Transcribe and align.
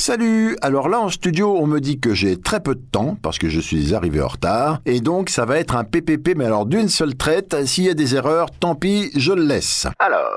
Salut 0.00 0.56
Alors 0.62 0.88
là 0.88 0.98
en 0.98 1.10
studio 1.10 1.58
on 1.58 1.66
me 1.66 1.78
dit 1.78 2.00
que 2.00 2.14
j'ai 2.14 2.40
très 2.40 2.60
peu 2.60 2.74
de 2.74 2.80
temps 2.80 3.18
parce 3.20 3.36
que 3.36 3.50
je 3.50 3.60
suis 3.60 3.94
arrivé 3.94 4.22
en 4.22 4.28
retard 4.28 4.80
et 4.86 5.00
donc 5.00 5.28
ça 5.28 5.44
va 5.44 5.58
être 5.58 5.76
un 5.76 5.84
PPP 5.84 6.36
mais 6.36 6.46
alors 6.46 6.64
d'une 6.64 6.88
seule 6.88 7.16
traite. 7.16 7.66
S'il 7.66 7.84
y 7.84 7.90
a 7.90 7.94
des 7.94 8.14
erreurs, 8.14 8.50
tant 8.50 8.74
pis, 8.74 9.10
je 9.14 9.34
le 9.34 9.42
laisse. 9.42 9.86
Alors, 9.98 10.30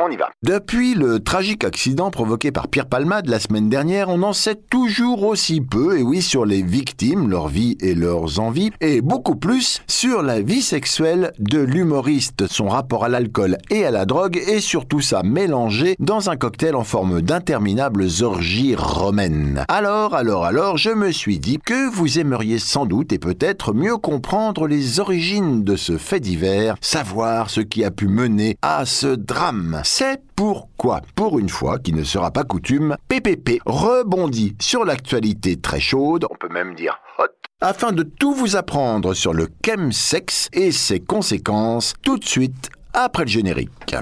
on 0.00 0.10
y 0.10 0.16
va. 0.16 0.30
Depuis 0.44 0.94
le 0.94 1.20
tragique 1.20 1.64
accident 1.64 2.10
provoqué 2.10 2.52
par 2.52 2.68
Pierre 2.68 2.86
Palmade 2.86 3.26
la 3.26 3.40
semaine 3.40 3.68
dernière, 3.68 4.08
on 4.08 4.22
en 4.22 4.32
sait 4.32 4.54
toujours 4.54 5.24
aussi 5.24 5.60
peu, 5.60 5.98
et 5.98 6.02
oui, 6.02 6.22
sur 6.22 6.46
les 6.46 6.62
victimes, 6.62 7.28
leur 7.28 7.48
vie 7.48 7.76
et 7.80 7.94
leurs 7.94 8.38
envies, 8.38 8.70
et 8.80 9.00
beaucoup 9.00 9.34
plus 9.34 9.82
sur 9.88 10.22
la 10.22 10.40
vie 10.40 10.62
sexuelle 10.62 11.32
de 11.40 11.58
l'humoriste, 11.58 12.46
son 12.46 12.68
rapport 12.68 13.04
à 13.04 13.08
l'alcool 13.08 13.58
et 13.70 13.84
à 13.84 13.90
la 13.90 14.06
drogue, 14.06 14.40
et 14.46 14.60
surtout 14.60 15.00
ça 15.00 15.22
mélangé 15.24 15.96
dans 15.98 16.30
un 16.30 16.36
cocktail 16.36 16.76
en 16.76 16.84
forme 16.84 17.20
d'interminables 17.20 18.06
orgies 18.22 18.76
Alors, 19.68 20.14
alors, 20.14 20.44
alors, 20.44 20.76
je 20.76 20.90
me 20.90 21.12
suis 21.12 21.38
dit 21.38 21.58
que 21.64 21.88
vous 21.88 22.18
aimeriez 22.18 22.58
sans 22.58 22.84
doute 22.84 23.12
et 23.12 23.18
peut-être 23.18 23.72
mieux 23.72 23.96
comprendre 23.96 24.66
les 24.66 24.98
origines 24.98 25.62
de 25.62 25.76
ce 25.76 25.98
fait 25.98 26.18
divers, 26.18 26.74
savoir 26.80 27.48
ce 27.48 27.60
qui 27.60 27.84
a 27.84 27.92
pu 27.92 28.08
mener 28.08 28.56
à 28.60 28.86
ce 28.86 29.06
drame. 29.06 29.80
C'est 29.84 30.20
pourquoi, 30.34 31.00
pour 31.14 31.38
une 31.38 31.48
fois 31.48 31.78
qui 31.78 31.92
ne 31.92 32.02
sera 32.02 32.32
pas 32.32 32.42
coutume, 32.42 32.96
PPP 33.08 33.60
rebondit 33.66 34.56
sur 34.60 34.84
l'actualité 34.84 35.56
très 35.56 35.80
chaude, 35.80 36.26
On 36.30 36.34
peut 36.36 36.52
même 36.52 36.74
dire 36.74 36.98
hot. 37.20 37.26
afin 37.60 37.92
de 37.92 38.02
tout 38.02 38.34
vous 38.34 38.56
apprendre 38.56 39.14
sur 39.14 39.32
le 39.32 39.48
chemsex 39.64 40.48
et 40.52 40.72
ses 40.72 40.98
conséquences 40.98 41.94
tout 42.02 42.18
de 42.18 42.24
suite 42.24 42.70
après 42.94 43.24
le 43.24 43.30
générique. 43.30 43.94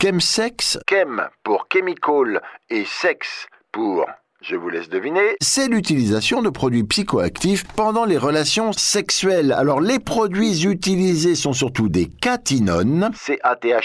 Chemsex, 0.00 0.78
Chem 0.88 1.28
pour 1.42 1.66
chemical 1.72 2.42
et 2.68 2.84
sexe 2.84 3.46
pour, 3.70 4.06
je 4.42 4.56
vous 4.56 4.68
laisse 4.68 4.88
deviner, 4.88 5.36
c'est 5.40 5.68
l'utilisation 5.68 6.42
de 6.42 6.50
produits 6.50 6.82
psychoactifs 6.82 7.64
pendant 7.76 8.04
les 8.04 8.18
relations 8.18 8.72
sexuelles. 8.72 9.52
Alors 9.52 9.80
les 9.80 10.00
produits 10.00 10.64
utilisés 10.66 11.36
sont 11.36 11.52
surtout 11.52 11.88
des 11.88 12.06
catinones, 12.06 13.10
C-A-T-H-I-N-O-N-E-S, 13.14 13.84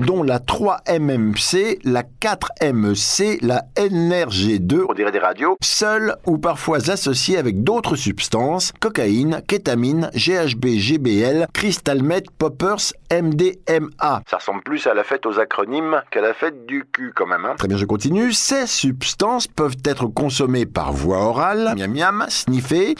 dont 0.00 0.24
la 0.24 0.40
3-MMC, 0.40 1.78
la 1.84 2.02
4-MEC, 2.02 3.38
la 3.42 3.62
NRG2, 3.76 4.86
on 4.88 4.94
dirait 4.94 5.12
des 5.12 5.20
radios, 5.20 5.56
seuls 5.62 6.16
ou 6.26 6.38
parfois 6.38 6.90
associés 6.90 7.38
avec 7.38 7.62
d'autres 7.62 7.94
substances, 7.94 8.72
cocaïne, 8.80 9.42
kétamine, 9.46 10.10
GHB, 10.14 10.76
GBL, 10.76 11.46
crystal 11.52 12.02
meth, 12.02 12.30
poppers, 12.32 12.92
MDMA. 13.12 14.22
ça 14.28 14.36
ressemble 14.38 14.62
plus 14.62 14.86
à 14.86 14.94
la 14.94 15.04
fête 15.04 15.24
aux 15.24 15.38
acronymes 15.38 16.02
qu'à 16.10 16.20
la 16.20 16.34
fête 16.34 16.66
du 16.66 16.84
cul 16.92 17.12
quand 17.14 17.26
même. 17.26 17.44
Hein. 17.44 17.54
Très 17.56 17.68
bien, 17.68 17.76
je 17.76 17.84
continue. 17.84 18.32
Ces 18.32 18.66
substances 18.94 19.46
peuvent 19.46 19.76
être 19.84 20.06
consommées 20.06 20.66
par 20.66 20.92
voie 20.92 21.18
orale, 21.18 21.74
miam 21.76 21.92
miam, 21.92 22.26
sniffées, 22.28 22.94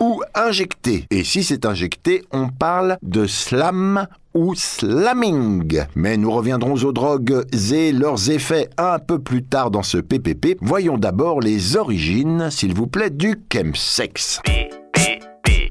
ou 0.00 0.22
injectées. 0.34 1.06
Et 1.10 1.24
si 1.24 1.44
c'est 1.44 1.66
injecté, 1.66 2.24
on 2.32 2.48
parle 2.48 2.98
de 3.02 3.26
slam 3.26 4.06
ou 4.34 4.54
slamming. 4.54 5.84
Mais 5.94 6.16
nous 6.16 6.30
reviendrons 6.30 6.74
aux 6.74 6.92
drogues 6.92 7.44
et 7.72 7.92
leurs 7.92 8.30
effets 8.30 8.68
un 8.76 8.98
peu 8.98 9.18
plus 9.18 9.44
tard 9.44 9.70
dans 9.70 9.82
ce 9.82 9.98
PPP. 9.98 10.58
Voyons 10.60 10.98
d'abord 10.98 11.40
les 11.40 11.76
origines, 11.76 12.50
s'il 12.50 12.74
vous 12.74 12.86
plaît, 12.86 13.10
du 13.10 13.36
chemsex. 13.52 14.40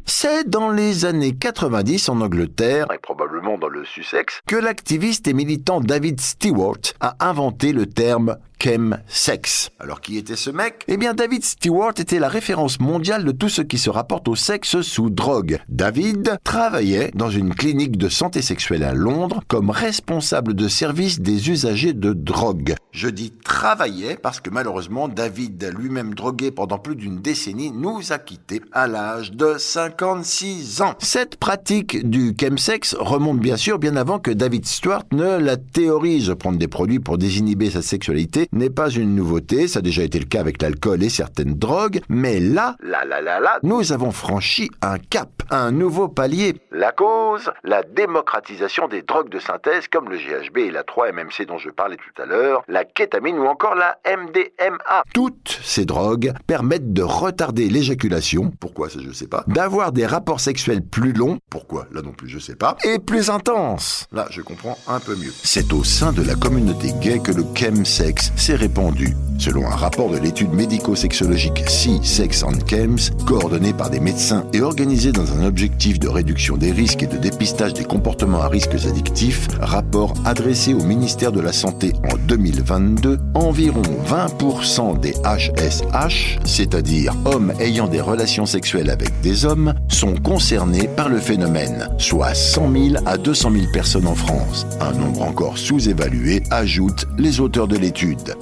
C'est 0.05 0.47
dans 0.49 0.69
les 0.69 1.05
années 1.05 1.33
90 1.33 2.07
en 2.09 2.21
Angleterre 2.21 2.87
Et 2.93 2.97
probablement 2.97 3.57
dans 3.57 3.67
le 3.67 3.83
Sussex. 3.83 4.39
que 4.47 4.55
l'activiste 4.55 5.27
et 5.27 5.33
militant 5.33 5.81
David 5.81 6.21
Stewart 6.21 6.77
a 7.01 7.15
inventé 7.19 7.73
le 7.73 7.87
terme 7.87 8.37
chemsex. 8.63 9.71
Alors 9.79 9.99
qui 9.99 10.17
était 10.17 10.37
ce 10.37 10.49
mec? 10.49 10.83
Eh 10.87 10.95
bien 10.95 11.13
David 11.13 11.43
Stewart 11.43 11.93
était 11.97 12.19
la 12.19 12.29
référence 12.29 12.79
mondiale 12.79 13.25
de 13.25 13.31
tout 13.31 13.49
ce 13.49 13.61
qui 13.61 13.77
se 13.77 13.89
rapporte 13.89 14.27
au 14.29 14.35
sexe 14.35 14.81
sous 14.81 15.09
drogue. 15.09 15.59
David 15.67 16.37
travaillait 16.43 17.11
dans 17.13 17.29
une 17.29 17.53
clinique 17.53 17.97
de 17.97 18.07
santé 18.07 18.41
sexuelle 18.41 18.83
à 18.83 18.93
Londres 18.93 19.41
comme 19.47 19.69
responsable 19.69 20.53
de 20.53 20.67
service 20.67 21.19
des 21.19 21.49
usagers 21.49 21.93
de 21.93 22.13
drogue. 22.13 22.75
Je 22.91 23.09
dis 23.09 23.33
travaillait 23.43 24.15
parce 24.15 24.39
que 24.39 24.49
malheureusement 24.49 25.07
David, 25.07 25.73
lui-même 25.77 26.13
drogué 26.13 26.51
pendant 26.51 26.77
plus 26.77 26.95
d'une 26.95 27.21
décennie, 27.21 27.71
nous 27.71 28.13
a 28.13 28.19
quittés 28.19 28.61
à 28.71 28.87
l'âge 28.87 29.31
de 29.31 29.55
56 29.57 30.81
ans. 30.81 30.93
Cette 30.99 31.35
pratique 31.35 32.09
du 32.09 32.33
chemsex 32.39 32.95
remonte 32.97 33.39
bien 33.39 33.57
sûr 33.57 33.79
bien 33.79 33.95
avant 33.97 34.19
que 34.19 34.31
David 34.31 34.65
Stewart 34.65 35.03
ne 35.11 35.37
la 35.37 35.57
théorise. 35.57 36.33
Prendre 36.39 36.57
des 36.57 36.67
produits 36.67 36.99
pour 36.99 37.17
désinhiber 37.17 37.69
sa 37.69 37.81
sexualité 37.81 38.47
n'est 38.53 38.69
pas 38.69 38.89
une 38.89 39.15
nouveauté, 39.15 39.67
ça 39.67 39.79
a 39.79 39.81
déjà 39.81 40.03
été 40.03 40.19
le 40.19 40.25
cas 40.25 40.39
avec 40.39 40.61
l'alcool 40.61 41.03
et 41.03 41.09
certaines 41.09 41.55
drogues, 41.55 42.01
mais 42.07 42.39
là, 42.39 42.75
la 42.81 43.03
la 43.03 43.21
la. 43.21 43.59
nous 43.63 43.91
avons 43.91 44.11
franchi 44.11 44.69
un 44.81 44.97
cap, 44.97 45.29
un 45.49 45.71
nouveau 45.71 46.07
palier. 46.07 46.55
La 46.71 46.91
cause, 46.91 47.51
la 47.63 47.83
démocratisation 47.83 48.87
des 48.87 49.01
drogues 49.01 49.29
de 49.29 49.39
synthèse 49.39 49.87
comme 49.87 50.09
le 50.09 50.17
GHB 50.17 50.57
et 50.59 50.71
la 50.71 50.83
3-MMC 50.83 51.45
dont 51.47 51.57
je 51.57 51.69
parlais 51.69 51.97
tout 51.97 52.21
à 52.21 52.25
l'heure, 52.25 52.63
la 52.67 52.85
kétamine 52.85 53.37
ou 53.37 53.45
encore 53.45 53.75
la 53.75 53.97
MDMA. 54.05 55.03
Toutes 55.13 55.59
ces 55.63 55.85
drogues 55.85 56.33
permettent 56.47 56.93
de 56.93 57.03
retarder 57.03 57.69
l'éjaculation, 57.69 58.51
pourquoi 58.59 58.89
ça 58.89 58.99
je 59.03 59.11
sais 59.11 59.27
pas, 59.27 59.43
d'avoir 59.47 59.91
des 59.91 60.05
rapports 60.05 60.39
sexuels 60.39 60.81
plus 60.81 61.13
longs, 61.13 61.39
pourquoi 61.49 61.87
là 61.91 62.01
non 62.01 62.11
plus 62.11 62.27
je 62.27 62.39
sais 62.39 62.55
pas, 62.55 62.77
et 62.83 62.99
plus 62.99 63.29
intenses. 63.29 64.07
Là 64.11 64.27
je 64.29 64.41
comprends 64.41 64.77
un 64.87 64.99
peu 64.99 65.15
mieux. 65.15 65.31
C'est 65.43 65.73
au 65.73 65.83
sein 65.83 66.11
de 66.13 66.23
la 66.23 66.35
communauté 66.35 66.91
gay 67.01 67.19
que 67.19 67.31
le 67.31 67.43
chemsex 67.55 68.31
s'est 68.43 68.55
répandu. 68.55 69.15
Selon 69.37 69.65
un 69.65 69.75
rapport 69.75 70.09
de 70.09 70.17
l'étude 70.17 70.53
médico-sexologique 70.53 71.63
Si 71.67 71.99
Sex 72.03 72.43
and 72.43 72.65
Chems, 72.67 73.11
coordonné 73.25 73.73
par 73.73 73.89
des 73.89 73.99
médecins 73.99 74.45
et 74.53 74.61
organisé 74.61 75.11
dans 75.11 75.33
un 75.33 75.45
objectif 75.45 75.99
de 75.99 76.07
réduction 76.07 76.57
des 76.57 76.71
risques 76.71 77.03
et 77.03 77.07
de 77.07 77.17
dépistage 77.17 77.73
des 77.73 77.83
comportements 77.83 78.41
à 78.41 78.47
risques 78.47 78.75
addictifs, 78.85 79.47
rapport 79.59 80.13
adressé 80.25 80.73
au 80.73 80.83
ministère 80.83 81.31
de 81.31 81.39
la 81.39 81.53
Santé 81.53 81.93
en 82.11 82.17
2022, 82.17 83.19
environ 83.33 83.81
20% 84.07 84.99
des 84.99 85.13
HSH, 85.23 86.39
c'est-à-dire 86.45 87.13
hommes 87.25 87.53
ayant 87.59 87.87
des 87.87 88.01
relations 88.01 88.45
sexuelles 88.45 88.89
avec 88.89 89.09
des 89.21 89.45
hommes, 89.45 89.73
sont 89.87 90.15
concernés 90.15 90.87
par 90.87 91.09
le 91.09 91.19
phénomène, 91.19 91.89
soit 91.97 92.33
100 92.33 92.71
000 92.71 92.95
à 93.05 93.17
200 93.17 93.51
000 93.51 93.65
personnes 93.71 94.07
en 94.07 94.15
France. 94.15 94.65
Un 94.79 94.91
nombre 94.93 95.23
encore 95.23 95.57
sous-évalué, 95.57 96.43
ajoutent 96.51 97.07
les 97.17 97.39
auteurs 97.39 97.67
de 97.67 97.77
l'étude. 97.77 98.32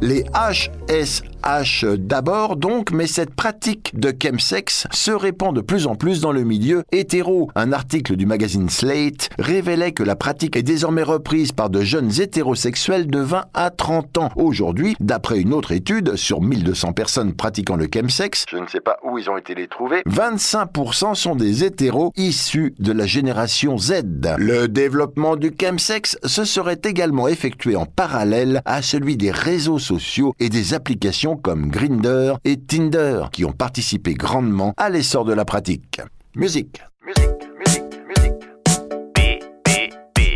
Les 0.00 0.24
HSH 0.88 1.34
d'abord 1.98 2.56
donc, 2.56 2.90
mais 2.90 3.06
cette 3.06 3.34
pratique 3.34 3.98
de 3.98 4.12
chemsex 4.20 4.86
se 4.90 5.10
répand 5.10 5.54
de 5.54 5.60
plus 5.60 5.86
en 5.86 5.94
plus 5.94 6.20
dans 6.20 6.32
le 6.32 6.42
milieu 6.42 6.84
hétéro. 6.90 7.50
Un 7.54 7.72
article 7.72 8.16
du 8.16 8.24
magazine 8.24 8.70
Slate 8.70 9.28
révélait 9.38 9.92
que 9.92 10.02
la 10.02 10.16
pratique 10.16 10.56
est 10.56 10.62
désormais 10.62 11.02
reprise 11.02 11.52
par 11.52 11.68
de 11.68 11.82
jeunes 11.82 12.10
hétérosexuels 12.18 13.08
de 13.08 13.18
20 13.18 13.44
à 13.52 13.70
30 13.70 14.18
ans. 14.18 14.30
Aujourd'hui, 14.36 14.96
d'après 15.00 15.40
une 15.40 15.52
autre 15.52 15.72
étude 15.72 16.16
sur 16.16 16.40
1200 16.40 16.92
personnes 16.92 17.34
pratiquant 17.34 17.76
le 17.76 17.88
chemsex, 17.92 18.46
Je 18.50 18.56
ne 18.56 18.66
sais 18.66 18.80
pas 18.80 18.96
où 19.04 19.18
ils 19.18 19.28
ont 19.28 19.36
été 19.36 19.54
les 19.54 19.68
trouver. 19.68 20.02
25% 20.08 21.14
sont 21.14 21.36
des 21.36 21.64
hétéros 21.64 22.12
issus 22.16 22.74
de 22.78 22.92
la 22.92 23.06
génération 23.06 23.76
Z. 23.76 24.02
Le 24.38 24.66
développement 24.66 25.36
du 25.36 25.52
chemsex 25.60 26.16
se 26.24 26.44
serait 26.44 26.80
également 26.84 27.28
effectué 27.28 27.76
en 27.76 27.86
parallèle 27.86 28.62
à 28.64 28.80
celui 28.80 29.16
des 29.16 29.30
réseaux 29.30 29.78
sociaux 29.78 30.34
et 30.40 30.48
des 30.48 30.73
applications 30.74 31.36
comme 31.36 31.70
Grindr 31.70 32.38
et 32.44 32.60
Tinder 32.60 33.26
qui 33.32 33.44
ont 33.44 33.52
participé 33.52 34.14
grandement 34.14 34.74
à 34.76 34.90
l'essor 34.90 35.24
de 35.24 35.32
la 35.32 35.44
pratique. 35.44 36.00
Musique. 36.34 36.82
Musique, 37.06 37.30
musique. 37.58 38.34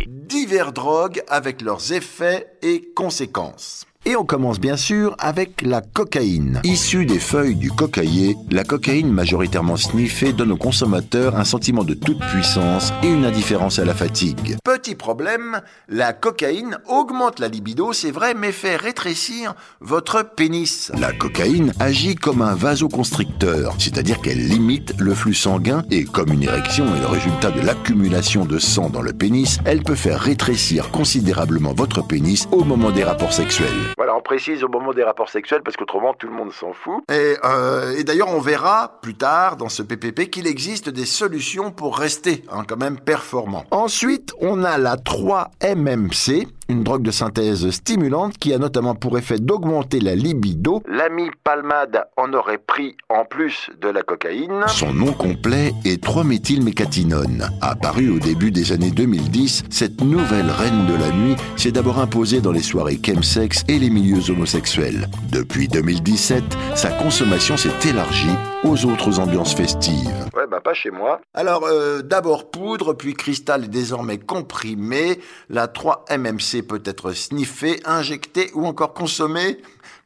Divers 0.07 0.73
drogues 0.73 1.21
avec 1.27 1.61
leurs 1.61 1.93
effets 1.93 2.47
et 2.61 2.91
conséquences. 2.95 3.85
Et 4.09 4.15
on 4.15 4.25
commence 4.25 4.59
bien 4.59 4.75
sûr 4.75 5.15
avec 5.19 5.61
la 5.61 5.81
cocaïne. 5.81 6.61
Issue 6.63 7.05
des 7.05 7.19
feuilles 7.19 7.55
du 7.55 7.69
cocaïer, 7.69 8.35
la 8.49 8.63
cocaïne 8.63 9.11
majoritairement 9.11 9.75
sniffée 9.75 10.33
donne 10.33 10.51
aux 10.51 10.57
consommateurs 10.57 11.35
un 11.35 11.43
sentiment 11.43 11.83
de 11.83 11.93
toute 11.93 12.17
puissance 12.17 12.91
et 13.03 13.07
une 13.07 13.23
indifférence 13.23 13.77
à 13.77 13.85
la 13.85 13.93
fatigue. 13.93 14.57
Petit 14.63 14.95
problème, 14.95 15.61
la 15.89 16.13
cocaïne 16.13 16.79
augmente 16.87 17.39
la 17.39 17.49
libido, 17.49 17.93
c'est 17.93 18.09
vrai, 18.09 18.33
mais 18.33 18.51
fait 18.51 18.77
rétrécir 18.77 19.53
votre 19.79 20.23
pénis. 20.23 20.91
La 20.97 21.13
cocaïne 21.13 21.73
agit 21.79 22.15
comme 22.15 22.41
un 22.41 22.55
vasoconstricteur, 22.55 23.75
c'est-à-dire 23.77 24.21
qu'elle 24.21 24.47
limite 24.47 24.95
le 24.97 25.13
flux 25.13 25.35
sanguin 25.35 25.83
et 25.91 26.05
comme 26.05 26.33
une 26.33 26.43
érection 26.43 26.85
est 26.95 27.01
le 27.01 27.05
résultat 27.05 27.51
de 27.51 27.61
l'accumulation 27.61 28.45
de 28.45 28.57
sang 28.57 28.89
dans 28.89 29.03
le 29.03 29.13
pénis, 29.13 29.59
elle 29.65 29.83
peut 29.83 29.93
faire 29.93 30.19
rétrécir 30.19 30.89
considérablement 30.89 31.73
votre 31.73 32.01
pénis 32.01 32.47
au 32.51 32.63
moment 32.63 32.89
des 32.89 33.03
rapports 33.03 33.33
sexuels. 33.33 33.88
Voilà, 33.97 34.15
on 34.15 34.21
précise 34.21 34.63
au 34.63 34.69
moment 34.69 34.93
des 34.93 35.03
rapports 35.03 35.29
sexuels 35.29 35.61
parce 35.63 35.75
qu'autrement 35.75 36.13
tout 36.13 36.27
le 36.27 36.33
monde 36.33 36.53
s'en 36.53 36.73
fout. 36.73 37.03
Et, 37.11 37.35
euh, 37.43 38.01
d'ailleurs, 38.03 38.29
on 38.29 38.39
verra 38.39 38.99
plus 39.01 39.15
tard 39.15 39.57
dans 39.57 39.69
ce 39.69 39.83
PPP 39.83 40.29
qu'il 40.29 40.47
existe 40.47 40.89
des 40.89 41.05
solutions 41.05 41.71
pour 41.71 41.97
rester 41.97 42.43
hein, 42.51 42.63
quand 42.67 42.77
même 42.77 42.99
performant. 42.99 43.65
Ensuite, 43.71 44.33
on 44.39 44.63
a 44.63 44.77
la 44.77 44.95
3-MMC, 44.95 46.47
une 46.69 46.83
drogue 46.83 47.01
de 47.01 47.11
synthèse 47.11 47.69
stimulante 47.71 48.37
qui 48.37 48.53
a 48.53 48.59
notamment 48.59 48.95
pour 48.95 49.17
effet 49.17 49.39
d'augmenter 49.39 49.99
la 49.99 50.15
libido. 50.15 50.81
L'ami 50.87 51.31
Palmade 51.43 52.05
en 52.15 52.31
aurait 52.33 52.59
pris 52.59 52.95
en 53.09 53.25
plus 53.25 53.69
de 53.81 53.89
la 53.89 54.03
cocaïne. 54.03 54.63
Son 54.67 54.93
nom 54.93 55.11
complet 55.11 55.73
est 55.83 56.01
3-méthylmécatinone. 56.03 57.49
Apparue 57.61 58.09
au 58.09 58.19
début 58.19 58.51
des 58.51 58.71
années 58.71 58.91
2010, 58.91 59.63
cette 59.69 60.01
nouvelle 60.01 60.51
reine 60.51 60.85
de 60.85 60.93
la 60.93 61.11
nuit 61.11 61.35
s'est 61.57 61.71
d'abord 61.71 61.99
imposée 61.99 62.39
dans 62.39 62.51
les 62.51 62.61
soirées 62.61 62.99
chemsex 63.03 63.63
et 63.67 63.79
les 63.79 63.89
milieux 63.89 64.29
homosexuels. 64.29 65.07
Depuis 65.31 65.67
2017, 65.67 66.43
sa 66.75 66.91
consommation 66.91 67.57
s'est 67.57 67.89
élargie 67.89 68.27
aux 68.63 68.85
autres 68.85 69.19
ambiances 69.19 69.55
festives. 69.55 70.29
Ouais, 70.35 70.47
bah 70.47 70.61
pas 70.61 70.73
chez 70.73 70.91
moi. 70.91 71.21
Alors, 71.33 71.63
euh, 71.65 72.01
d'abord 72.01 72.51
poudre, 72.51 72.93
puis 72.93 73.13
cristal 73.13 73.65
et 73.65 73.67
désormais 73.67 74.17
comprimé. 74.17 75.19
La 75.49 75.67
3-MMC 75.67 76.63
peut 76.63 76.81
être 76.85 77.13
sniffée, 77.13 77.79
injectée 77.85 78.51
ou 78.53 78.65
encore 78.65 78.93
consommée 78.93 79.57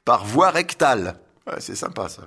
par 0.06 0.26
voie 0.26 0.50
rectale. 0.50 1.16
Ouais, 1.48 1.60
c'est 1.60 1.76
sympa 1.76 2.10
ça. 2.10 2.24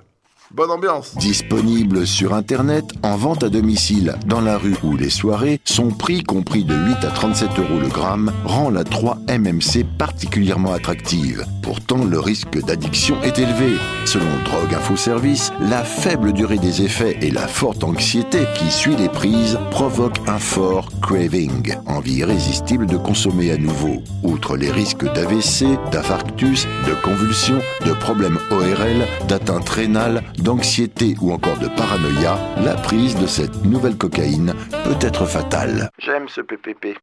Bonne 0.51 0.71
ambiance. 0.71 1.13
Disponible 1.17 2.07
sur 2.07 2.33
Internet, 2.33 2.85
en 3.03 3.17
vente 3.17 3.43
à 3.43 3.49
domicile, 3.49 4.15
dans 4.27 4.39
la 4.39 4.57
rue 4.57 4.77
ou 4.81 4.95
les 4.95 5.09
soirées, 5.09 5.59
son 5.65 5.89
prix 5.89 6.23
compris 6.23 6.63
de 6.63 6.73
8 6.73 7.03
à 7.03 7.09
37 7.09 7.49
euros 7.59 7.79
le 7.81 7.89
gramme 7.89 8.31
rend 8.45 8.69
la 8.69 8.83
3-MMC 8.83 9.83
particulièrement 9.97 10.71
attractive. 10.71 11.45
Pourtant, 11.61 12.05
le 12.05 12.17
risque 12.17 12.63
d'addiction 12.65 13.21
est 13.23 13.39
élevé. 13.39 13.75
Selon 14.05 14.25
Drogue 14.45 14.73
Info 14.73 14.95
Service, 14.95 15.51
la 15.59 15.83
faible 15.83 16.31
durée 16.31 16.59
des 16.59 16.81
effets 16.81 17.17
et 17.21 17.29
la 17.29 17.45
forte 17.45 17.83
anxiété 17.83 18.45
qui 18.55 18.71
suit 18.71 18.95
les 18.95 19.09
prises 19.09 19.59
provoquent 19.69 20.29
un 20.29 20.39
fort 20.39 20.87
craving, 21.01 21.75
envie 21.87 22.19
irrésistible 22.19 22.85
de 22.85 22.95
consommer 22.95 23.51
à 23.51 23.57
nouveau. 23.57 24.01
Outre 24.23 24.55
les 24.55 24.71
risques 24.71 25.03
d'AVC, 25.03 25.77
d'infarctus, 25.91 26.65
de 26.87 26.93
convulsions, 27.03 27.59
de 27.85 27.91
problèmes 27.91 28.39
ORL, 28.49 29.05
d'atteinte 29.27 29.67
rénale, 29.67 30.23
d'anxiété 30.37 31.15
ou 31.21 31.31
encore 31.31 31.57
de 31.59 31.67
paranoïa, 31.67 32.37
la 32.63 32.75
prise 32.75 33.15
de 33.15 33.27
cette 33.27 33.65
nouvelle 33.65 33.97
cocaïne 33.97 34.53
peut 34.83 34.97
être 35.01 35.25
fatale. 35.25 35.89
J'aime 35.99 36.27
ce 36.27 36.41
PPP. 36.41 36.97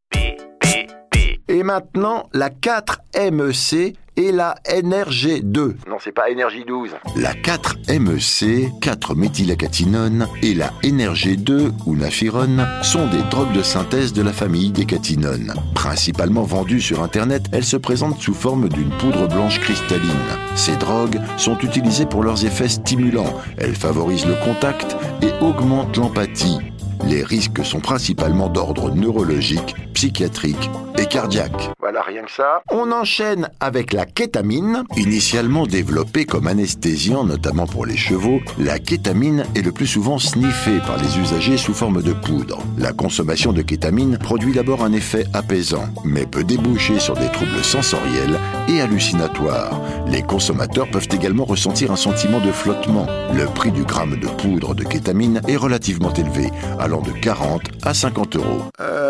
Et 1.49 1.63
maintenant, 1.63 2.29
la 2.33 2.49
4-MEC 2.49 3.95
et 4.17 4.33
la 4.33 4.55
NRG2. 4.67 5.75
Non, 5.89 5.97
c'est 6.03 6.13
pas 6.13 6.31
énergie 6.31 6.65
12. 6.67 6.91
La 7.17 7.33
4-MEC, 7.35 8.71
4-méthylacatinone, 8.81 10.27
et 10.43 10.55
la 10.55 10.71
NRG2 10.83 11.73
ou 11.87 11.97
nafirone 11.97 12.67
sont 12.83 13.07
des 13.09 13.23
drogues 13.31 13.53
de 13.53 13.63
synthèse 13.63 14.13
de 14.13 14.23
la 14.23 14.33
famille 14.33 14.71
des 14.71 14.85
catinones. 14.85 15.55
Principalement 15.75 16.45
vendues 16.45 16.81
sur 16.81 17.03
Internet, 17.03 17.47
elles 17.53 17.65
se 17.65 17.77
présentent 17.77 18.21
sous 18.21 18.35
forme 18.35 18.69
d'une 18.69 18.91
poudre 18.99 19.29
blanche 19.29 19.61
cristalline. 19.61 20.11
Ces 20.55 20.77
drogues 20.77 21.21
sont 21.37 21.59
utilisées 21.59 22.07
pour 22.07 22.23
leurs 22.23 22.45
effets 22.45 22.69
stimulants. 22.69 23.41
Elles 23.59 23.75
favorisent 23.77 24.27
le 24.27 24.37
contact 24.45 24.97
et 25.23 25.33
augmentent 25.45 25.97
l'empathie. 25.97 26.59
Les 27.07 27.23
risques 27.23 27.65
sont 27.65 27.81
principalement 27.81 28.49
d'ordre 28.49 28.95
neurologique, 28.95 29.75
psychiatrique 29.93 30.71
cardiaque. 31.15 31.71
Voilà, 31.79 32.03
rien 32.03 32.25
que 32.25 32.33
ça. 32.33 32.61
On 32.73 32.91
enchaîne 32.91 33.49
avec 33.61 33.93
la 33.93 34.05
kétamine. 34.05 34.83
Initialement 34.97 35.65
développée 35.65 36.25
comme 36.25 36.49
anesthésiant, 36.49 37.23
notamment 37.23 37.69
pour 37.69 37.87
les 37.87 37.97
chevaux, 37.97 38.41
la 38.59 38.81
kétamine 38.81 39.45
est 39.55 39.63
le 39.63 39.71
plus 39.71 39.87
souvent 39.87 40.19
sniffée 40.19 40.81
par 40.85 40.97
les 41.01 41.17
usagers 41.17 41.57
sous 41.57 41.73
forme 41.73 42.03
de 42.03 42.13
poudre. 42.13 42.59
La 42.79 42.93
consommation 42.93 43.53
de 43.53 43.63
kétamine 43.63 44.19
produit 44.19 44.55
d'abord 44.55 44.83
un 44.83 44.93
effet 44.93 45.25
apaisant, 45.35 45.85
mais 46.05 46.27
peut 46.27 46.43
déboucher 46.43 46.99
sur 46.99 47.15
des 47.15 47.31
troubles 47.31 47.63
sensoriels 47.63 48.41
et 48.69 48.81
hallucinatoires. 48.81 49.81
Les 50.09 50.23
consommateurs 50.23 50.91
peuvent 50.91 51.09
également 51.13 51.45
ressentir 51.45 51.93
un 51.93 51.97
sentiment 51.97 52.41
de 52.41 52.51
flottement. 52.51 53.07
Le 53.33 53.47
prix 53.47 53.71
du 53.71 53.85
gramme 53.85 54.19
de 54.19 54.27
poudre 54.27 54.75
de 54.75 54.83
kétamine 54.83 55.41
est 55.47 55.57
relativement 55.57 56.13
élevé, 56.13 56.51
allant 56.81 57.03
de 57.03 57.13
40 57.13 57.63
à 57.85 57.95
50 57.95 58.35
euros. 58.35 58.63
Euh, 58.81 59.04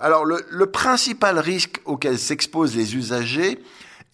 Alors, 0.00 0.24
le, 0.24 0.44
le 0.50 0.66
principal 0.66 1.38
risque 1.38 1.80
auquel 1.84 2.18
s'exposent 2.18 2.76
les 2.76 2.96
usagers 2.96 3.62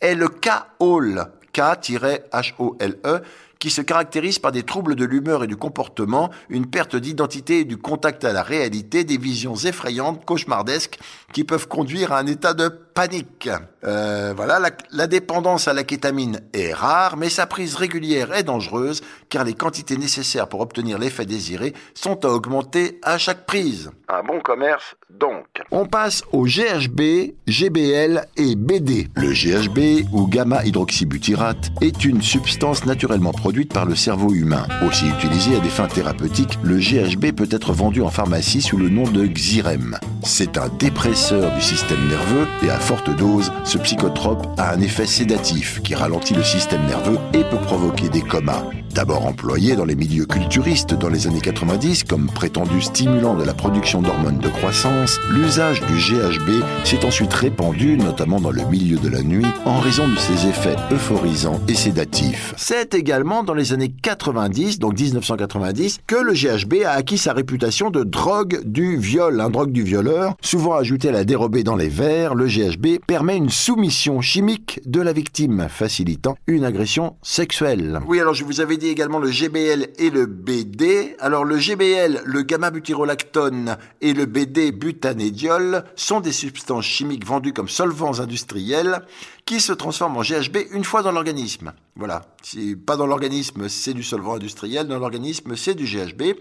est 0.00 0.14
le 0.14 0.28
K-HOLE, 0.28 1.26
K-H-O-L-E, 1.52 3.22
qui 3.58 3.70
se 3.70 3.80
caractérise 3.80 4.38
par 4.38 4.52
des 4.52 4.62
troubles 4.62 4.94
de 4.94 5.04
l'humeur 5.04 5.44
et 5.44 5.46
du 5.46 5.56
comportement, 5.56 6.30
une 6.48 6.66
perte 6.66 6.96
d'identité 6.96 7.60
et 7.60 7.64
du 7.64 7.78
contact 7.78 8.24
à 8.24 8.32
la 8.32 8.42
réalité, 8.42 9.04
des 9.04 9.16
visions 9.16 9.54
effrayantes, 9.54 10.24
cauchemardesques, 10.24 10.98
qui 11.32 11.44
peuvent 11.44 11.68
conduire 11.68 12.12
à 12.12 12.18
un 12.18 12.26
état 12.26 12.54
de 12.54 12.85
panique. 12.96 13.50
Euh, 13.84 14.32
voilà, 14.34 14.58
la, 14.58 14.70
la, 14.90 15.06
dépendance 15.06 15.68
à 15.68 15.74
la 15.74 15.84
kétamine 15.84 16.40
est 16.54 16.72
rare, 16.72 17.18
mais 17.18 17.28
sa 17.28 17.46
prise 17.46 17.76
régulière 17.76 18.32
est 18.32 18.42
dangereuse, 18.42 19.02
car 19.28 19.44
les 19.44 19.52
quantités 19.52 19.98
nécessaires 19.98 20.48
pour 20.48 20.60
obtenir 20.60 20.98
l'effet 20.98 21.26
désiré 21.26 21.74
sont 21.94 22.24
à 22.24 22.28
augmenter 22.28 22.98
à 23.02 23.18
chaque 23.18 23.44
prise. 23.44 23.90
Un 24.08 24.22
bon 24.22 24.40
commerce, 24.40 24.94
donc. 25.10 25.44
On 25.70 25.86
passe 25.86 26.22
au 26.32 26.44
GHB, 26.44 27.34
GBL 27.46 28.24
et 28.36 28.56
BD. 28.56 29.08
Le 29.14 29.32
GHB, 29.32 30.08
ou 30.12 30.26
gamma-hydroxybutyrate, 30.26 31.70
est 31.82 32.04
une 32.04 32.22
substance 32.22 32.86
naturellement 32.86 33.32
produite 33.32 33.74
par 33.74 33.84
le 33.84 33.94
cerveau 33.94 34.32
humain. 34.32 34.66
Aussi 34.86 35.06
utilisé 35.08 35.56
à 35.56 35.60
des 35.60 35.68
fins 35.68 35.88
thérapeutiques, 35.88 36.58
le 36.62 36.78
GHB 36.78 37.32
peut 37.32 37.48
être 37.50 37.72
vendu 37.72 38.00
en 38.00 38.10
pharmacie 38.10 38.62
sous 38.62 38.78
le 38.78 38.88
nom 38.88 39.04
de 39.04 39.26
Xyrem. 39.26 39.98
C'est 40.24 40.56
un 40.56 40.68
dépresseur 40.68 41.52
du 41.54 41.60
système 41.60 42.08
nerveux 42.08 42.46
et 42.62 42.70
à 42.70 42.78
forte 42.86 43.10
dose, 43.16 43.50
ce 43.64 43.78
psychotrope 43.78 44.46
a 44.58 44.72
un 44.72 44.80
effet 44.80 45.06
sédatif 45.06 45.82
qui 45.82 45.96
ralentit 45.96 46.34
le 46.34 46.44
système 46.44 46.86
nerveux 46.86 47.18
et 47.34 47.42
peut 47.42 47.56
provoquer 47.56 48.08
des 48.08 48.22
comas. 48.22 48.62
D'abord 48.96 49.26
employé 49.26 49.76
dans 49.76 49.84
les 49.84 49.94
milieux 49.94 50.24
culturistes 50.24 50.94
dans 50.94 51.10
les 51.10 51.26
années 51.26 51.42
90 51.42 52.04
comme 52.04 52.30
prétendu 52.30 52.80
stimulant 52.80 53.34
de 53.34 53.44
la 53.44 53.52
production 53.52 54.00
d'hormones 54.00 54.38
de 54.38 54.48
croissance, 54.48 55.20
l'usage 55.30 55.82
du 55.82 55.98
GHB 55.98 56.64
s'est 56.82 57.04
ensuite 57.04 57.34
répandu, 57.34 57.98
notamment 57.98 58.40
dans 58.40 58.50
le 58.50 58.64
milieu 58.64 58.96
de 58.96 59.10
la 59.10 59.22
nuit, 59.22 59.44
en 59.66 59.80
raison 59.80 60.08
de 60.08 60.16
ses 60.16 60.48
effets 60.48 60.76
euphorisants 60.90 61.60
et 61.68 61.74
sédatifs. 61.74 62.54
C'est 62.56 62.94
également 62.94 63.44
dans 63.44 63.52
les 63.52 63.74
années 63.74 63.92
90, 64.00 64.78
donc 64.78 64.98
1990, 64.98 65.98
que 66.06 66.16
le 66.16 66.32
GHB 66.32 66.86
a 66.86 66.92
acquis 66.92 67.18
sa 67.18 67.34
réputation 67.34 67.90
de 67.90 68.02
drogue 68.02 68.62
du 68.64 68.96
viol, 68.96 69.42
un 69.42 69.50
drogue 69.50 69.72
du 69.72 69.82
violeur. 69.82 70.36
Souvent 70.40 70.72
ajouté 70.72 71.10
à 71.10 71.12
la 71.12 71.24
dérobée 71.24 71.64
dans 71.64 71.76
les 71.76 71.90
verres, 71.90 72.34
le 72.34 72.46
GHB 72.46 73.04
permet 73.06 73.36
une 73.36 73.50
soumission 73.50 74.22
chimique 74.22 74.80
de 74.86 75.02
la 75.02 75.12
victime, 75.12 75.66
facilitant 75.68 76.38
une 76.46 76.64
agression 76.64 77.16
sexuelle. 77.20 78.00
Oui, 78.08 78.20
alors 78.20 78.32
je 78.32 78.44
vous 78.44 78.62
avais 78.62 78.78
dit 78.86 78.92
également 78.92 79.18
le 79.18 79.30
GBL 79.30 79.88
et 79.98 80.10
le 80.10 80.26
BD. 80.26 81.16
Alors 81.18 81.44
le 81.44 81.58
GBL, 81.58 82.22
le 82.24 82.42
gamma-butyrolactone 82.42 83.76
et 84.00 84.12
le 84.12 84.26
BD 84.26 84.70
butanédiol 84.70 85.84
sont 85.96 86.20
des 86.20 86.32
substances 86.32 86.84
chimiques 86.84 87.26
vendues 87.26 87.52
comme 87.52 87.68
solvants 87.68 88.20
industriels 88.20 89.00
qui 89.44 89.60
se 89.60 89.72
transforment 89.72 90.18
en 90.18 90.22
GHB 90.22 90.58
une 90.72 90.84
fois 90.84 91.02
dans 91.02 91.12
l'organisme. 91.12 91.72
Voilà. 91.96 92.22
Si 92.42 92.76
pas 92.76 92.96
dans 92.96 93.06
l'organisme, 93.06 93.68
c'est 93.68 93.94
du 93.94 94.02
solvant 94.02 94.34
industriel, 94.34 94.86
dans 94.86 94.98
l'organisme, 94.98 95.56
c'est 95.56 95.74
du 95.74 95.84
GHB. 95.84 96.38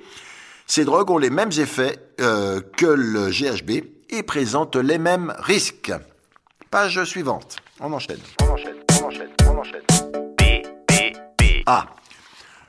Ces 0.68 0.86
drogues 0.86 1.10
ont 1.10 1.18
les 1.18 1.30
mêmes 1.30 1.52
effets 1.58 1.98
euh, 2.22 2.62
que 2.78 2.86
le 2.86 3.30
GHB 3.30 3.86
et 4.10 4.24
présentent 4.24 4.76
les 4.76 4.98
mêmes 4.98 5.34
risques. 5.40 5.94
Page 6.70 7.04
suivante. 7.06 7.58
On 7.80 7.92
enchaîne. 7.92 8.20
On 8.42 8.50
enchaîne, 8.50 8.76
on 9.02 9.06
enchaîne, 9.06 9.30
on 9.48 9.58
enchaîne. 9.58 9.82
B, 10.38 10.44
B, 10.88 10.94
B. 11.38 11.44
Ah. 11.66 11.88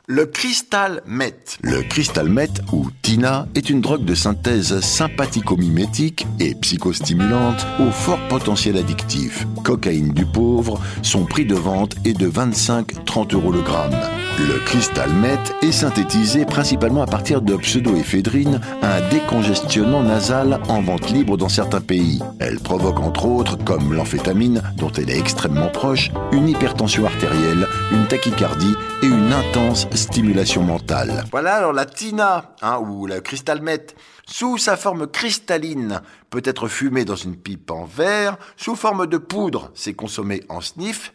Le 0.08 0.25
cristal 0.26 1.02
meth. 1.04 1.58
Le 1.62 1.82
cristal 1.82 2.28
meth, 2.28 2.62
ou 2.72 2.86
TINA, 3.06 3.46
est 3.54 3.70
une 3.70 3.80
drogue 3.80 4.04
de 4.04 4.16
synthèse 4.16 4.80
sympathico-mimétique 4.80 6.26
et 6.40 6.56
psychostimulante 6.56 7.64
au 7.78 7.92
fort 7.92 8.18
potentiel 8.28 8.76
addictif. 8.76 9.46
Cocaïne 9.62 10.08
du 10.08 10.26
pauvre, 10.26 10.80
son 11.02 11.25
prix 11.25 11.44
de 11.44 11.54
vente 11.54 11.94
est 12.04 12.18
de 12.18 12.28
25-30 12.28 13.32
euros 13.34 13.52
le 13.52 13.62
gramme. 13.62 13.94
Le 14.38 14.58
cristal 14.66 15.10
meth 15.14 15.54
est 15.62 15.72
synthétisé 15.72 16.44
principalement 16.44 17.00
à 17.00 17.06
partir 17.06 17.40
de 17.40 17.56
pseudoéphédrine, 17.56 18.60
un 18.82 19.08
décongestionnant 19.08 20.02
nasal 20.02 20.60
en 20.68 20.82
vente 20.82 21.08
libre 21.10 21.38
dans 21.38 21.48
certains 21.48 21.80
pays. 21.80 22.20
Elle 22.38 22.60
provoque 22.60 23.00
entre 23.00 23.25
autres, 23.25 23.56
comme 23.64 23.94
l'amphétamine, 23.94 24.62
dont 24.76 24.90
elle 24.90 25.08
est 25.08 25.18
extrêmement 25.18 25.68
proche, 25.68 26.10
une 26.32 26.48
hypertension 26.48 27.06
artérielle, 27.06 27.66
une 27.92 28.06
tachycardie 28.08 28.75
et 29.02 29.06
une 29.06 29.32
intense 29.32 29.86
stimulation 29.94 30.64
mentale. 30.64 31.25
Voilà, 31.30 31.54
alors 31.54 31.72
la 31.72 31.86
TINA, 31.86 32.44
hein, 32.60 32.78
ou 32.97 33.07
la 33.07 33.21
cristal 33.21 33.61
meth, 33.62 33.95
sous 34.26 34.59
sa 34.59 34.76
forme 34.76 35.07
cristalline, 35.07 36.00
peut 36.31 36.43
être 36.45 36.69
fumée 36.69 37.05
dans 37.05 37.17
une 37.17 37.37
pipe 37.37 37.71
en 37.71 37.85
verre, 37.85 38.38
sous 38.57 38.75
forme 38.75 39.07
de 39.07 39.19
poudre, 39.19 39.71
c'est 39.75 39.95
consommé 39.95 40.43
en 40.49 40.61
sniff, 40.61 41.12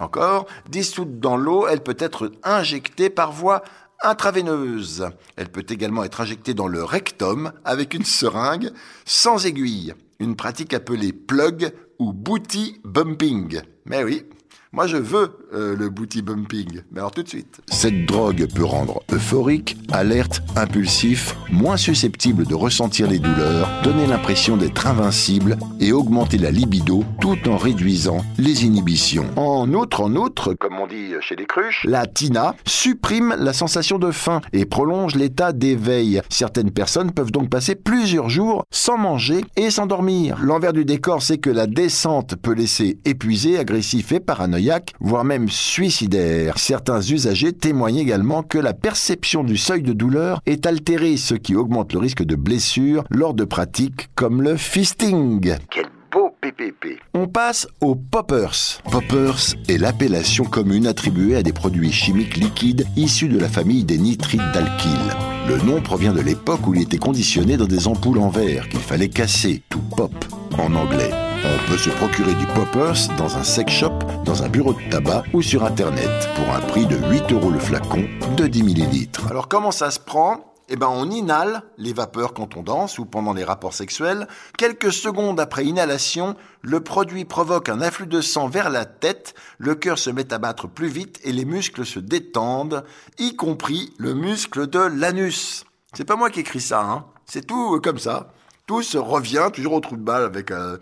encore, 0.00 0.46
dissoute 0.68 1.20
dans 1.20 1.36
l'eau, 1.36 1.66
elle 1.68 1.82
peut 1.82 1.96
être 1.98 2.32
injectée 2.42 3.10
par 3.10 3.32
voie 3.32 3.62
intraveineuse. 4.02 5.08
Elle 5.36 5.48
peut 5.48 5.66
également 5.68 6.04
être 6.04 6.20
injectée 6.20 6.54
dans 6.54 6.68
le 6.68 6.84
rectum 6.84 7.52
avec 7.64 7.94
une 7.94 8.04
seringue 8.04 8.70
sans 9.04 9.44
aiguille, 9.44 9.94
une 10.20 10.36
pratique 10.36 10.72
appelée 10.72 11.12
plug 11.12 11.72
ou 11.98 12.12
booty 12.12 12.80
bumping. 12.84 13.60
Mais 13.86 14.04
oui, 14.04 14.24
moi, 14.70 14.86
je 14.86 14.98
veux 14.98 15.47
euh, 15.54 15.76
le 15.76 15.88
booty 15.88 16.22
bumping. 16.22 16.80
Mais 16.92 17.00
alors 17.00 17.10
tout 17.12 17.22
de 17.22 17.28
suite. 17.28 17.60
Cette 17.70 18.06
drogue 18.06 18.46
peut 18.54 18.64
rendre 18.64 19.02
euphorique, 19.12 19.76
alerte, 19.92 20.42
impulsif, 20.56 21.34
moins 21.50 21.76
susceptible 21.76 22.46
de 22.46 22.54
ressentir 22.54 23.08
les 23.08 23.18
douleurs, 23.18 23.68
donner 23.82 24.06
l'impression 24.06 24.56
d'être 24.56 24.86
invincible 24.86 25.56
et 25.80 25.92
augmenter 25.92 26.38
la 26.38 26.50
libido 26.50 27.04
tout 27.20 27.48
en 27.48 27.56
réduisant 27.56 28.24
les 28.38 28.64
inhibitions. 28.64 29.26
En 29.36 29.72
outre, 29.72 30.02
en 30.02 30.14
outre, 30.16 30.54
Comme 30.54 30.78
on 30.78 30.86
dit 30.86 31.12
chez 31.20 31.36
les 31.36 31.46
cruches. 31.46 31.84
la 31.84 32.06
tina 32.06 32.54
supprime 32.66 33.34
la 33.38 33.52
sensation 33.52 33.98
de 33.98 34.10
faim 34.10 34.40
et 34.52 34.66
prolonge 34.66 35.14
l'état 35.14 35.52
d'éveil. 35.52 36.20
Certaines 36.28 36.70
personnes 36.70 37.12
peuvent 37.12 37.32
donc 37.32 37.48
passer 37.50 37.74
plusieurs 37.74 38.28
jours 38.28 38.64
sans 38.70 38.98
manger 38.98 39.44
et 39.56 39.70
sans 39.70 39.86
dormir. 39.86 40.38
L'envers 40.42 40.72
du 40.72 40.84
décor, 40.84 41.22
c'est 41.22 41.38
que 41.38 41.50
la 41.50 41.66
descente 41.66 42.36
peut 42.36 42.52
laisser 42.54 42.98
épuisé, 43.04 43.58
agressif 43.58 44.12
et 44.12 44.20
paranoïaque, 44.20 44.92
voire 45.00 45.24
même 45.24 45.37
suicidaire. 45.46 46.58
Certains 46.58 47.00
usagers 47.00 47.52
témoignent 47.52 47.98
également 47.98 48.42
que 48.42 48.58
la 48.58 48.74
perception 48.74 49.44
du 49.44 49.56
seuil 49.56 49.82
de 49.82 49.92
douleur 49.92 50.40
est 50.46 50.66
altérée, 50.66 51.16
ce 51.16 51.34
qui 51.34 51.54
augmente 51.54 51.92
le 51.92 52.00
risque 52.00 52.24
de 52.24 52.34
blessure 52.34 53.04
lors 53.10 53.34
de 53.34 53.44
pratiques 53.44 54.08
comme 54.14 54.42
le 54.42 54.56
fisting. 54.56 55.54
Quel 55.70 55.86
beau 56.10 56.30
PPP. 56.40 57.00
On 57.14 57.28
passe 57.28 57.68
aux 57.80 57.94
poppers. 57.94 58.80
Poppers 58.90 59.54
est 59.68 59.78
l'appellation 59.78 60.44
commune 60.44 60.86
attribuée 60.86 61.36
à 61.36 61.42
des 61.42 61.52
produits 61.52 61.92
chimiques 61.92 62.36
liquides 62.36 62.86
issus 62.96 63.28
de 63.28 63.38
la 63.38 63.48
famille 63.48 63.84
des 63.84 63.98
nitrites 63.98 64.40
d'alkyle. 64.54 65.14
Le 65.48 65.58
nom 65.58 65.80
provient 65.80 66.12
de 66.12 66.20
l'époque 66.20 66.66
où 66.66 66.74
il 66.74 66.82
était 66.82 66.98
conditionné 66.98 67.56
dans 67.56 67.66
des 67.66 67.86
ampoules 67.86 68.18
en 68.18 68.30
verre 68.30 68.68
qu'il 68.68 68.80
fallait 68.80 69.08
casser, 69.08 69.62
tout 69.68 69.82
pop 69.96 70.12
en 70.58 70.74
anglais. 70.74 71.27
On 71.44 71.70
peut 71.70 71.78
se 71.78 71.90
procurer 71.90 72.34
du 72.34 72.46
poppers 72.46 72.94
dans 73.16 73.36
un 73.36 73.44
sex 73.44 73.72
shop, 73.72 73.98
dans 74.24 74.42
un 74.42 74.48
bureau 74.48 74.72
de 74.72 74.90
tabac 74.90 75.24
ou 75.32 75.42
sur 75.42 75.64
internet 75.64 76.10
pour 76.34 76.52
un 76.54 76.60
prix 76.60 76.86
de 76.86 76.96
8 76.96 77.32
euros 77.32 77.50
le 77.50 77.58
flacon 77.58 78.08
de 78.36 78.46
10 78.46 78.62
millilitres. 78.62 79.26
Alors 79.30 79.48
comment 79.48 79.70
ça 79.70 79.90
se 79.90 80.00
prend? 80.00 80.54
Eh 80.70 80.76
ben, 80.76 80.88
on 80.90 81.10
inhale 81.10 81.62
les 81.78 81.92
vapeurs 81.94 82.34
quand 82.34 82.56
on 82.56 82.62
danse 82.62 82.98
ou 82.98 83.06
pendant 83.06 83.32
les 83.32 83.44
rapports 83.44 83.72
sexuels. 83.72 84.28
Quelques 84.58 84.92
secondes 84.92 85.40
après 85.40 85.64
inhalation, 85.64 86.36
le 86.60 86.80
produit 86.80 87.24
provoque 87.24 87.68
un 87.70 87.80
afflux 87.80 88.06
de 88.06 88.20
sang 88.20 88.48
vers 88.48 88.68
la 88.68 88.84
tête, 88.84 89.34
le 89.56 89.74
cœur 89.74 89.98
se 89.98 90.10
met 90.10 90.32
à 90.32 90.38
battre 90.38 90.66
plus 90.66 90.88
vite 90.88 91.20
et 91.24 91.32
les 91.32 91.46
muscles 91.46 91.86
se 91.86 92.00
détendent, 92.00 92.84
y 93.18 93.34
compris 93.34 93.94
le 93.96 94.12
muscle 94.12 94.66
de 94.66 94.80
l'anus. 94.80 95.64
C'est 95.94 96.04
pas 96.04 96.16
moi 96.16 96.28
qui 96.30 96.40
écris 96.40 96.60
ça, 96.60 96.82
hein. 96.82 97.06
C'est 97.24 97.46
tout 97.46 97.76
euh, 97.76 97.80
comme 97.80 97.98
ça. 97.98 98.32
Tout 98.66 98.82
se 98.82 98.98
revient 98.98 99.48
toujours 99.52 99.74
au 99.74 99.80
trou 99.80 99.96
de 99.96 100.02
balle 100.02 100.24
avec... 100.24 100.50
euh, 100.50 100.76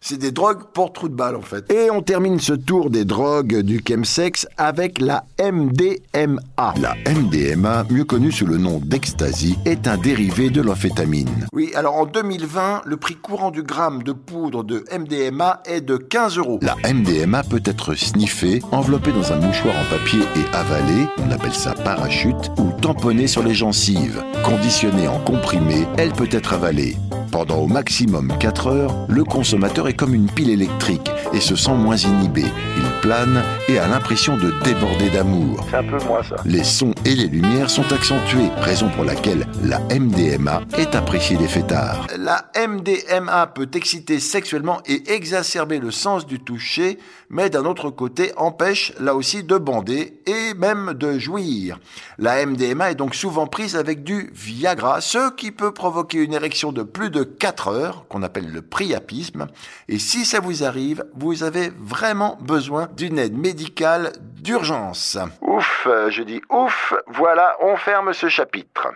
c'est 0.00 0.18
des 0.18 0.30
drogues 0.30 0.64
pour 0.72 0.92
trou 0.92 1.08
de 1.08 1.14
balle 1.14 1.36
en 1.36 1.42
fait. 1.42 1.70
Et 1.72 1.90
on 1.90 2.02
termine 2.02 2.38
ce 2.38 2.52
tour 2.52 2.90
des 2.90 3.04
drogues 3.04 3.60
du 3.60 3.82
chemsex 3.86 4.46
avec 4.56 5.00
la 5.00 5.24
MDMA. 5.40 6.74
La 6.80 6.94
MDMA, 7.10 7.84
mieux 7.90 8.04
connue 8.04 8.32
sous 8.32 8.46
le 8.46 8.58
nom 8.58 8.78
d'ecstasy, 8.78 9.58
est 9.64 9.88
un 9.88 9.96
dérivé 9.96 10.50
de 10.50 10.60
l'amphétamine. 10.60 11.46
Oui, 11.52 11.72
alors 11.74 11.96
en 11.96 12.06
2020, 12.06 12.82
le 12.84 12.96
prix 12.96 13.16
courant 13.16 13.50
du 13.50 13.62
gramme 13.62 14.02
de 14.02 14.12
poudre 14.12 14.64
de 14.64 14.84
MDMA 14.96 15.62
est 15.64 15.80
de 15.80 15.96
15 15.96 16.38
euros. 16.38 16.60
La 16.62 16.76
MDMA 16.92 17.42
peut 17.42 17.62
être 17.64 17.94
sniffée, 17.94 18.62
enveloppée 18.72 19.12
dans 19.12 19.32
un 19.32 19.40
mouchoir 19.40 19.74
en 19.76 19.84
papier 19.90 20.20
et 20.20 20.54
avalée, 20.54 21.06
on 21.18 21.30
appelle 21.30 21.54
ça 21.54 21.72
parachute, 21.72 22.50
ou 22.58 22.72
tamponnée 22.80 23.26
sur 23.26 23.42
les 23.42 23.54
gencives. 23.54 24.22
Conditionnée 24.44 25.08
en 25.08 25.18
comprimé, 25.20 25.86
elle 25.96 26.12
peut 26.12 26.28
être 26.30 26.52
avalée. 26.52 26.96
Pendant 27.30 27.58
au 27.58 27.66
maximum 27.66 28.32
4 28.38 28.66
heures, 28.68 29.06
le 29.08 29.24
consommateur 29.24 29.88
est 29.88 29.94
comme 29.94 30.14
une 30.14 30.30
pile 30.30 30.50
électrique 30.50 31.10
et 31.32 31.40
se 31.40 31.56
sent 31.56 31.74
moins 31.74 31.96
inhibé. 31.96 32.44
Il 32.76 33.00
plane 33.00 33.42
et 33.68 33.78
a 33.78 33.86
l'impression 33.88 34.36
de 34.36 34.52
déborder 34.64 35.10
d'amour. 35.10 35.64
C'est 35.70 35.76
un 35.76 35.84
peu 35.84 35.98
moi 36.04 36.22
ça. 36.22 36.36
Les 36.44 36.64
sons 36.64 36.94
et 37.04 37.14
les 37.14 37.26
lumières 37.26 37.70
sont 37.70 37.92
accentués, 37.92 38.50
raison 38.58 38.88
pour 38.90 39.04
laquelle 39.04 39.46
la 39.62 39.80
MDMA 39.80 40.62
est 40.78 40.94
appréciée 40.94 41.36
des 41.36 41.48
fêtards. 41.48 42.06
La 42.18 42.50
MDMA 42.56 43.46
peut 43.48 43.68
exciter 43.74 44.20
sexuellement 44.20 44.80
et 44.86 45.12
exacerber 45.12 45.78
le 45.78 45.90
sens 45.90 46.26
du 46.26 46.40
toucher, 46.40 46.98
mais 47.28 47.50
d'un 47.50 47.64
autre 47.64 47.90
côté 47.90 48.32
empêche 48.36 48.92
là 49.00 49.14
aussi 49.14 49.42
de 49.42 49.58
bander 49.58 50.20
et 50.26 50.54
même 50.54 50.94
de 50.94 51.18
jouir. 51.18 51.78
La 52.18 52.44
MDMA 52.44 52.92
est 52.92 52.94
donc 52.94 53.14
souvent 53.14 53.46
prise 53.46 53.76
avec 53.76 54.04
du 54.04 54.30
Viagra, 54.34 55.00
ce 55.00 55.34
qui 55.34 55.50
peut 55.50 55.72
provoquer 55.72 56.18
une 56.18 56.32
érection 56.32 56.72
de 56.72 56.82
plus 56.82 57.10
de 57.10 57.15
4 57.24 57.68
heures, 57.68 58.04
qu'on 58.08 58.22
appelle 58.22 58.50
le 58.50 58.62
priapisme. 58.62 59.46
Et 59.88 59.98
si 59.98 60.24
ça 60.24 60.40
vous 60.40 60.64
arrive, 60.64 61.04
vous 61.14 61.42
avez 61.42 61.70
vraiment 61.78 62.38
besoin 62.40 62.88
d'une 62.96 63.18
aide 63.18 63.36
médicale 63.36 64.12
d'urgence. 64.20 65.18
Ouf, 65.40 65.86
euh, 65.86 66.10
je 66.10 66.22
dis 66.22 66.40
ouf, 66.50 66.94
voilà, 67.06 67.56
on 67.60 67.76
ferme 67.76 68.12
ce 68.12 68.28
chapitre. 68.28 68.88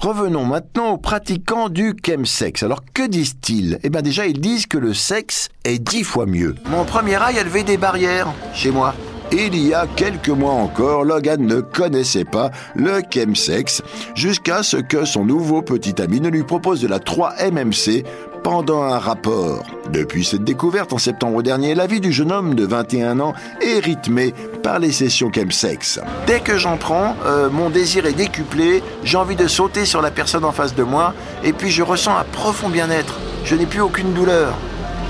Revenons 0.00 0.44
maintenant 0.44 0.90
aux 0.90 0.98
pratiquants 0.98 1.68
du 1.68 1.92
chemsex. 2.06 2.62
Alors 2.62 2.82
que 2.94 3.06
disent-ils? 3.06 3.80
Eh 3.82 3.90
bien 3.90 4.00
déjà, 4.00 4.26
ils 4.26 4.40
disent 4.40 4.66
que 4.66 4.78
le 4.78 4.94
sexe 4.94 5.48
est 5.64 5.80
dix 5.80 6.04
fois 6.04 6.24
mieux. 6.24 6.54
Mon 6.66 6.84
premier 6.84 7.16
a 7.16 7.32
levé 7.42 7.64
des 7.64 7.76
barrières 7.76 8.28
chez 8.54 8.70
moi. 8.70 8.94
Il 9.30 9.58
y 9.58 9.74
a 9.74 9.86
quelques 9.94 10.30
mois 10.30 10.54
encore, 10.54 11.04
Logan 11.04 11.44
ne 11.44 11.60
connaissait 11.60 12.24
pas 12.24 12.50
le 12.74 13.02
chemsex 13.12 13.82
jusqu'à 14.14 14.62
ce 14.62 14.78
que 14.78 15.04
son 15.04 15.26
nouveau 15.26 15.60
petit 15.60 16.00
ami 16.00 16.18
ne 16.22 16.30
lui 16.30 16.44
propose 16.44 16.80
de 16.80 16.88
la 16.88 16.98
3-MMC 16.98 18.04
pendant 18.42 18.82
un 18.82 18.98
rapport. 18.98 19.64
Depuis 19.92 20.24
cette 20.24 20.44
découverte 20.44 20.94
en 20.94 20.98
septembre 20.98 21.42
dernier, 21.42 21.74
la 21.74 21.86
vie 21.86 22.00
du 22.00 22.10
jeune 22.10 22.32
homme 22.32 22.54
de 22.54 22.64
21 22.64 23.20
ans 23.20 23.34
est 23.60 23.80
rythmée 23.80 24.32
par 24.62 24.78
les 24.78 24.92
sessions 24.92 25.30
chemsex. 25.30 26.00
Dès 26.26 26.40
que 26.40 26.56
j'en 26.56 26.78
prends, 26.78 27.14
euh, 27.26 27.50
mon 27.50 27.68
désir 27.68 28.06
est 28.06 28.14
décuplé, 28.14 28.82
j'ai 29.04 29.18
envie 29.18 29.36
de 29.36 29.46
sauter 29.46 29.84
sur 29.84 30.00
la 30.00 30.10
personne 30.10 30.44
en 30.44 30.52
face 30.52 30.74
de 30.74 30.82
moi, 30.82 31.12
et 31.44 31.52
puis 31.52 31.70
je 31.70 31.82
ressens 31.82 32.16
un 32.16 32.24
profond 32.24 32.70
bien-être. 32.70 33.18
Je 33.44 33.54
n'ai 33.56 33.66
plus 33.66 33.82
aucune 33.82 34.14
douleur. 34.14 34.54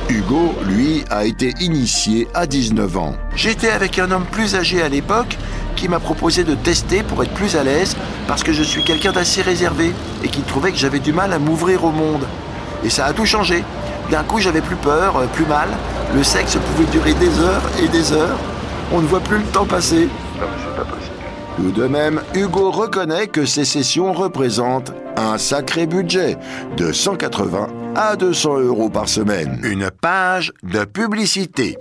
Hugo, 0.08 0.54
lui, 0.66 1.04
a 1.10 1.26
été 1.26 1.52
initié 1.60 2.28
à 2.32 2.46
19 2.46 2.96
ans. 2.96 3.14
J'étais 3.36 3.68
avec 3.68 3.98
un 3.98 4.10
homme 4.10 4.24
plus 4.24 4.54
âgé 4.54 4.80
à 4.80 4.88
l'époque 4.88 5.36
qui 5.76 5.86
m'a 5.86 6.00
proposé 6.00 6.44
de 6.44 6.54
tester 6.54 7.02
pour 7.02 7.22
être 7.22 7.32
plus 7.34 7.56
à 7.56 7.62
l'aise 7.62 7.94
parce 8.26 8.42
que 8.42 8.52
je 8.52 8.62
suis 8.62 8.82
quelqu'un 8.82 9.12
d'assez 9.12 9.42
réservé 9.42 9.92
et 10.24 10.28
qui 10.28 10.40
trouvait 10.40 10.72
que 10.72 10.78
j'avais 10.78 10.98
du 10.98 11.12
mal 11.12 11.34
à 11.34 11.38
m'ouvrir 11.38 11.84
au 11.84 11.90
monde. 11.90 12.24
Et 12.84 12.90
ça 12.90 13.04
a 13.04 13.12
tout 13.12 13.26
changé. 13.26 13.62
D'un 14.10 14.22
coup, 14.22 14.38
j'avais 14.38 14.62
plus 14.62 14.76
peur, 14.76 15.18
euh, 15.18 15.26
plus 15.26 15.44
mal. 15.44 15.68
Le 16.14 16.22
sexe 16.22 16.56
pouvait 16.56 16.90
durer 16.90 17.12
des 17.12 17.38
heures 17.40 17.62
et 17.82 17.88
des 17.88 18.12
heures. 18.12 18.38
On 18.92 19.02
ne 19.02 19.06
voit 19.06 19.20
plus 19.20 19.38
le 19.38 19.44
temps 19.44 19.66
passer. 19.66 20.08
Non 20.40 20.46
mais 20.50 20.56
c'est 20.58 20.76
pas 20.76 20.90
possible. 20.90 21.12
Tout 21.56 21.70
de 21.72 21.86
même, 21.86 22.22
Hugo 22.34 22.70
reconnaît 22.70 23.26
que 23.26 23.44
ces 23.44 23.66
sessions 23.66 24.14
représentent 24.14 24.92
un 25.16 25.36
sacré 25.36 25.86
budget 25.86 26.38
de 26.78 26.92
180 26.92 27.66
à 27.94 28.16
200 28.16 28.60
euros 28.60 28.90
par 28.90 29.08
semaine. 29.08 29.60
Une 29.64 29.90
page 29.90 30.52
de 30.62 30.84
publicité. 30.84 31.78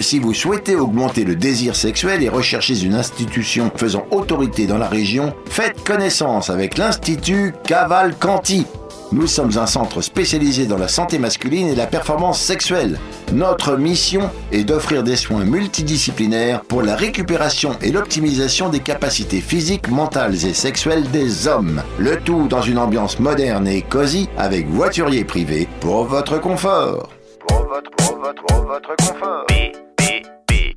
Si 0.00 0.18
vous 0.18 0.34
souhaitez 0.34 0.76
augmenter 0.76 1.24
le 1.24 1.36
désir 1.36 1.74
sexuel 1.74 2.22
et 2.22 2.28
recherchez 2.28 2.84
une 2.84 2.94
institution 2.94 3.70
faisant 3.74 4.06
autorité 4.10 4.66
dans 4.66 4.78
la 4.78 4.88
région, 4.88 5.34
faites 5.48 5.82
connaissance 5.84 6.50
avec 6.50 6.76
l'Institut 6.76 7.52
Cavalcanti. 7.64 8.66
Nous 9.12 9.28
sommes 9.28 9.56
un 9.56 9.66
centre 9.66 10.00
spécialisé 10.00 10.66
dans 10.66 10.76
la 10.76 10.88
santé 10.88 11.18
masculine 11.18 11.68
et 11.68 11.76
la 11.76 11.86
performance 11.86 12.40
sexuelle. 12.40 12.98
Notre 13.32 13.76
mission 13.76 14.30
est 14.50 14.64
d'offrir 14.64 15.04
des 15.04 15.14
soins 15.14 15.44
multidisciplinaires 15.44 16.62
pour 16.62 16.82
la 16.82 16.96
récupération 16.96 17.76
et 17.82 17.92
l'optimisation 17.92 18.68
des 18.68 18.80
capacités 18.80 19.40
physiques, 19.40 19.88
mentales 19.88 20.44
et 20.44 20.54
sexuelles 20.54 21.08
des 21.12 21.46
hommes. 21.46 21.82
Le 21.98 22.16
tout 22.18 22.48
dans 22.48 22.62
une 22.62 22.78
ambiance 22.78 23.20
moderne 23.20 23.68
et 23.68 23.82
cosy 23.82 24.28
avec 24.36 24.66
voiturier 24.68 25.24
privé 25.24 25.68
pour 25.80 26.04
votre 26.04 26.38
confort. 26.38 27.10
Pour 27.46 27.66
votre, 27.68 27.90
pour 27.90 28.18
votre, 28.18 28.42
pour 28.42 28.66
votre 28.66 28.96
confort. 28.96 29.46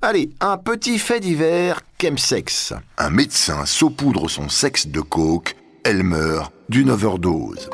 Allez, 0.01 0.29
un 0.39 0.57
petit 0.57 0.99
fait 0.99 1.19
divers, 1.19 1.81
chemsex. 2.01 2.73
Un 2.97 3.09
médecin 3.09 3.65
saupoudre 3.65 4.29
son 4.29 4.47
sexe 4.49 4.87
de 4.87 5.01
coke, 5.01 5.55
elle 5.83 6.03
meurt 6.03 6.53
d'une 6.69 6.91
overdose. 6.91 7.69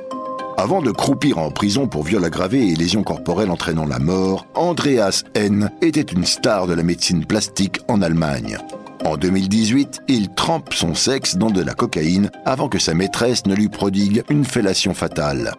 Avant 0.58 0.82
de 0.82 0.92
croupir 0.92 1.38
en 1.38 1.52
prison 1.52 1.88
pour 1.88 2.04
viol 2.04 2.24
aggravé 2.24 2.70
et 2.70 2.76
lésions 2.76 3.04
corporelles 3.04 3.52
entraînant 3.52 3.86
la 3.86 4.00
mort, 4.00 4.48
Andreas 4.56 5.24
N. 5.34 5.70
était 5.82 6.02
une 6.02 6.26
star 6.26 6.66
de 6.66 6.74
la 6.74 6.82
médecine 6.82 7.26
plastique 7.26 7.80
en 7.90 8.02
Allemagne. 8.02 8.58
En 9.04 9.18
2018, 9.18 10.04
il 10.08 10.30
trempe 10.30 10.74
son 10.74 10.96
sexe 10.96 11.36
dans 11.36 11.52
de 11.52 11.62
la 11.62 11.74
cocaïne 11.74 12.32
avant 12.46 12.70
que 12.70 12.80
sa 12.80 12.94
maîtresse 12.94 13.46
ne 13.46 13.54
lui 13.54 13.68
prodigue 13.68 14.24
une 14.30 14.46
fellation 14.46 14.94
fatale. 14.94 15.52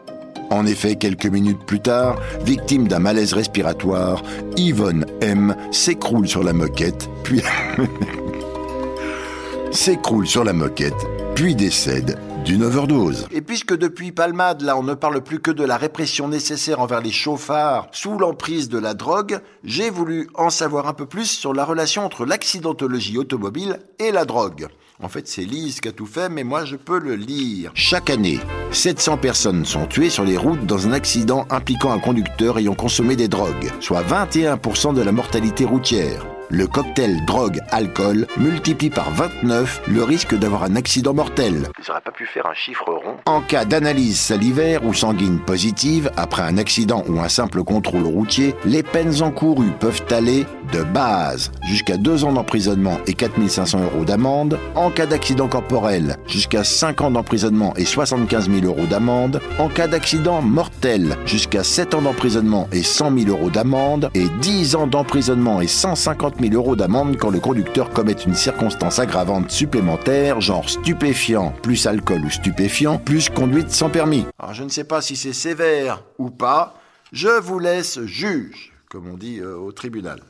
En 0.49 0.65
effet, 0.65 0.97
quelques 0.97 1.27
minutes 1.27 1.65
plus 1.67 1.81
tard, 1.81 2.17
victime 2.45 2.89
d'un 2.89 2.99
malaise 2.99 3.35
respiratoire, 3.35 4.23
Yvonne 4.57 5.05
M 5.21 5.55
s'écroule 5.73 6.27
sur 6.27 6.43
la 6.43 6.55
moquette, 6.55 7.11
puis 7.23 7.43
s'écroule 9.73 10.27
sur 10.27 10.43
la 10.43 10.55
moquette, 10.55 10.95
puis 11.35 11.55
décède 11.55 12.19
d'une 12.47 12.63
overdose. 12.63 13.27
Et 13.33 13.43
puisque 13.43 13.77
depuis 13.77 14.13
Palmade, 14.13 14.63
là, 14.63 14.79
on 14.79 14.85
ne 14.85 14.95
parle 14.95 15.21
plus 15.21 15.41
que 15.41 15.51
de 15.51 15.65
la 15.65 15.77
répression 15.77 16.29
nécessaire 16.29 16.81
envers 16.81 17.01
les 17.01 17.11
chauffards 17.11 17.89
sous 17.91 18.17
l'emprise 18.17 18.69
de 18.69 18.79
la 18.79 18.95
drogue, 18.95 19.41
j'ai 19.65 19.91
voulu 19.91 20.31
en 20.35 20.49
savoir 20.49 20.87
un 20.87 20.93
peu 20.93 21.07
plus 21.07 21.27
sur 21.27 21.53
la 21.53 21.65
relation 21.65 22.05
entre 22.05 22.25
l'accidentologie 22.25 23.19
automobile 23.19 23.81
et 23.99 24.13
la 24.13 24.25
drogue. 24.25 24.69
En 25.03 25.09
fait, 25.09 25.27
c'est 25.27 25.43
Lise 25.43 25.81
qui 25.81 25.89
a 25.89 25.93
tout 25.93 26.07
fait, 26.07 26.29
mais 26.29 26.45
moi 26.45 26.65
je 26.65 26.77
peux 26.77 27.01
le 27.01 27.17
lire. 27.17 27.73
Chaque 27.75 28.11
année, 28.11 28.39
700 28.71 29.19
personnes 29.19 29.65
sont 29.65 29.87
tuées 29.87 30.09
sur 30.09 30.25
les 30.25 30.39
routes 30.39 30.65
dans 30.65 30.87
un 30.87 30.93
accident 30.93 31.47
impliquant 31.51 31.91
un 31.91 31.99
conducteur 31.99 32.59
ayant 32.59 32.75
consommé 32.75 33.17
des 33.17 33.29
drogues, 33.29 33.73
soit 33.81 34.03
21% 34.05 34.95
de 34.95 35.03
la 35.03 35.13
mortalité 35.13 35.65
routière. 35.65 36.25
Le 36.49 36.69
cocktail 36.69 37.25
drogue-alcool 37.27 38.29
multiplie 38.37 38.89
par 38.89 39.11
29 39.11 39.83
le 39.89 40.05
risque 40.05 40.39
d'avoir 40.39 40.63
un 40.63 40.77
accident 40.77 41.13
mortel. 41.13 41.69
Ils 41.79 41.89
n'auraient 41.89 42.01
pas 42.01 42.13
pu 42.13 42.25
faire 42.25 42.47
un 42.47 42.55
chiffre 42.55 42.85
rond. 42.89 43.17
En 43.27 43.41
cas 43.41 43.65
d'analyse 43.65 44.17
salivaire 44.17 44.85
ou 44.85 44.95
sanguine 44.95 45.41
positive, 45.41 46.09
après 46.17 46.43
un 46.43 46.57
accident 46.57 47.03
ou 47.09 47.19
un 47.19 47.29
simple 47.29 47.65
contrôle 47.65 48.05
routier, 48.05 48.55
les 48.65 48.85
peines 48.85 49.23
encourues 49.23 49.73
peuvent 49.81 50.05
aller 50.11 50.47
de 50.73 50.85
base 50.85 51.51
jusqu'à 51.69 51.97
2 51.97 52.25
ans 52.25 52.33
d'emprisonnement 52.33 52.99
et 53.09 53.15
4500 53.15 53.81
euros 53.81 54.05
d'amende, 54.05 54.59
en 54.77 54.91
cas 54.91 55.07
d'accident 55.07 55.49
corporel 55.49 56.17
jusqu'à 56.29 56.63
5 56.63 57.01
ans 57.01 57.11
d'emprisonnement 57.11 57.75
et 57.77 57.85
75 57.85 58.49
000 58.51 58.67
euros 58.67 58.87
d'amende, 58.87 59.41
en 59.59 59.69
cas 59.69 59.89
d'accident 59.89 60.43
mortel 60.43 61.17
jusqu'à 61.27 61.65
7 61.65 61.95
ans 61.95 62.03
d'emprisonnement 62.03 62.69
et 62.71 62.85
100 62.85 63.19
000 63.19 63.31
euros 63.31 63.51
d'amende, 63.51 64.11
et 64.15 64.27
10 64.41 64.77
ans 64.77 64.87
d'emprisonnement 64.87 65.61
et 65.61 65.67
150 65.67 66.36
000 66.41 66.55
euros 66.55 66.77
d'amende 66.77 67.17
quand 67.17 67.31
le 67.31 67.41
conducteur 67.41 67.91
commet 67.91 68.13
une 68.13 68.35
circonstance 68.35 68.99
aggravante 68.99 69.51
supplémentaire, 69.51 70.41
genre 70.41 70.69
stupéfiant 70.69 71.53
plus 71.63 71.87
alcool 71.87 72.25
ou 72.25 72.31
stupéfiant, 72.31 72.99
plus 72.99 73.29
conduite 73.29 73.71
sans 73.71 73.91
permis. 73.91 74.25
Alors 74.39 74.55
je 74.55 74.65
ne 74.65 74.69
sais 74.69 74.85
pas 74.85 75.01
si 75.01 75.17
c'est 75.17 75.33
sévère 75.33 76.03
ou 76.19 76.31
pas, 76.31 76.81
je 77.13 77.41
vous 77.41 77.59
laisse 77.59 78.01
juge, 78.05 78.73
comme 78.91 79.09
on 79.09 79.17
dit 79.17 79.41
euh, 79.41 79.57
au 79.57 79.73
tribunal. 79.73 80.21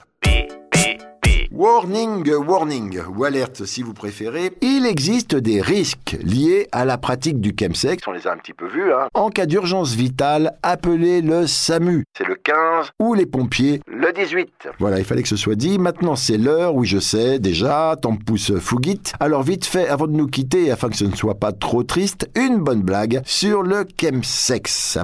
Warning, 1.56 2.30
warning, 2.34 3.00
ou 3.16 3.24
alerte 3.24 3.64
si 3.64 3.82
vous 3.82 3.94
préférez, 3.94 4.52
il 4.60 4.84
existe 4.84 5.34
des 5.34 5.62
risques 5.62 6.18
liés 6.22 6.68
à 6.70 6.84
la 6.84 6.98
pratique 6.98 7.40
du 7.40 7.54
chemsex. 7.58 8.06
On 8.06 8.12
les 8.12 8.26
a 8.26 8.32
un 8.32 8.36
petit 8.36 8.52
peu 8.52 8.68
vus, 8.68 8.92
hein. 8.92 9.08
En 9.14 9.30
cas 9.30 9.46
d'urgence 9.46 9.94
vitale, 9.94 10.58
appelez 10.62 11.22
le 11.22 11.46
SAMU. 11.46 12.04
C'est 12.18 12.26
le 12.26 12.34
15 12.34 12.90
ou 12.98 13.14
les 13.14 13.24
pompiers. 13.24 13.80
Le 13.86 14.12
18. 14.12 14.68
Voilà, 14.78 14.98
il 14.98 15.06
fallait 15.06 15.22
que 15.22 15.30
ce 15.30 15.36
soit 15.38 15.54
dit. 15.54 15.78
Maintenant, 15.78 16.14
c'est 16.14 16.36
l'heure, 16.36 16.74
oui, 16.74 16.86
je 16.86 16.98
sais, 16.98 17.38
déjà, 17.38 17.96
temps 18.02 18.16
pousse 18.16 18.58
fouguite. 18.58 19.14
Alors, 19.18 19.42
vite 19.42 19.64
fait, 19.64 19.88
avant 19.88 20.08
de 20.08 20.12
nous 20.12 20.26
quitter, 20.26 20.70
afin 20.70 20.90
que 20.90 20.96
ce 20.96 21.04
ne 21.04 21.16
soit 21.16 21.36
pas 21.36 21.52
trop 21.52 21.82
triste, 21.82 22.28
une 22.34 22.58
bonne 22.58 22.82
blague 22.82 23.22
sur 23.24 23.62
le 23.62 23.86
chemsex. 23.98 24.98